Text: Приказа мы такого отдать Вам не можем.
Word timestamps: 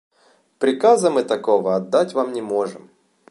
Приказа 0.57 1.11
мы 1.11 1.21
такого 1.23 1.75
отдать 1.75 2.13
Вам 2.13 2.33
не 2.33 2.41
можем. 2.41 2.89